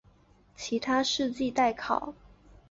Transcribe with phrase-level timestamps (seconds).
[0.55, 2.15] 其他事迹待考。